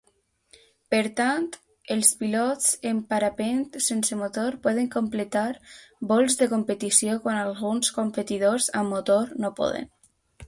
[0.93, 1.43] Per tant,
[1.95, 5.45] els pilots en parapent sense motor poden completar
[6.13, 9.87] vols de competició quan alguns competidors amb motor no poden.